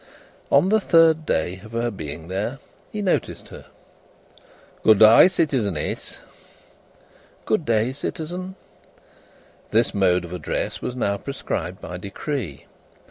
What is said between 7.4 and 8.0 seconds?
"Good day,